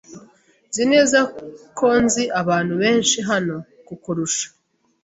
Nzi 0.69 0.83
neza 0.93 1.19
ko 1.77 1.87
nzi 2.03 2.23
abantu 2.41 2.73
benshi 2.81 3.17
hano 3.29 3.55
kukurusha. 3.87 4.47